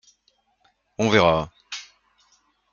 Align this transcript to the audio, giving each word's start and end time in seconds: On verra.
On 0.97 1.11
verra. 1.11 1.51